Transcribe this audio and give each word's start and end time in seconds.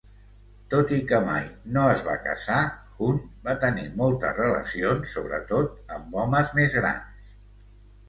Tot 0.69 0.93
i 0.95 0.97
que 1.11 1.19
mai 1.27 1.45
no 1.75 1.83
es 1.97 2.01
va 2.07 2.15
casar, 2.23 2.57
Hunt 3.09 3.21
va 3.51 3.57
tenir 3.67 3.87
moltes 4.03 4.35
relacions, 4.43 5.15
sobretot 5.15 5.97
amb 6.01 6.21
homes 6.25 6.55
més 6.61 6.79
grans. 6.83 7.27